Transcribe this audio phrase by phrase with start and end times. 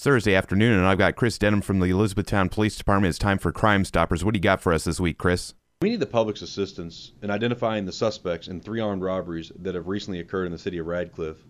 [0.00, 3.10] Thursday afternoon, and I've got Chris Denham from the Elizabethtown Police Department.
[3.10, 4.24] It's time for Crime Stoppers.
[4.24, 5.52] What do you got for us this week, Chris?
[5.82, 9.88] We need the public's assistance in identifying the suspects in three armed robberies that have
[9.88, 11.44] recently occurred in the city of Radcliff.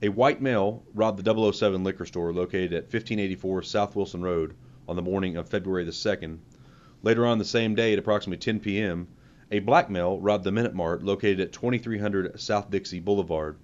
[0.00, 4.54] A white male robbed the 007 liquor store located at 1584 South Wilson Road
[4.86, 6.38] on the morning of February the 2nd.
[7.02, 9.08] Later on the same day at approximately 10 p.m.,
[9.50, 13.58] a black male robbed the Minute Mart located at 2300 South Dixie Boulevard.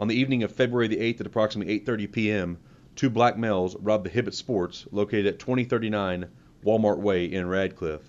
[0.00, 2.58] On the evening of February the 8th at approximately 8:30 p.m.,
[2.98, 6.26] two black males robbed the Hibbett Sports located at 2039
[6.64, 8.00] Walmart Way in Radcliff.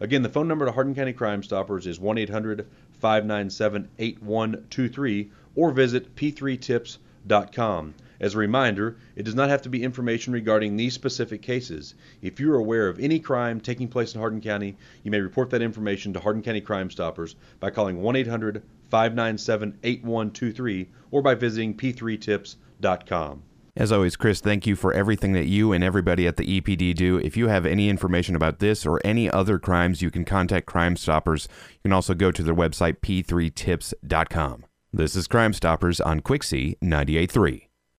[0.00, 2.66] Again, the phone number to Hardin County Crime Stoppers is 1 800
[3.00, 7.94] 597 8123 or visit p3tips.com.
[8.20, 11.94] As a reminder, it does not have to be information regarding these specific cases.
[12.22, 15.50] If you are aware of any crime taking place in Hardin County, you may report
[15.50, 21.34] that information to Hardin County Crime Stoppers by calling 1 800 597 8123 or by
[21.34, 23.42] visiting p3tips.com.
[23.76, 27.18] As always, Chris, thank you for everything that you and everybody at the EPD do.
[27.18, 30.96] If you have any information about this or any other crimes, you can contact Crime
[30.96, 31.48] Stoppers.
[31.72, 34.64] You can also go to their website, p3tips.com.
[34.92, 37.66] This is Crime Stoppers on Quixie 98.3.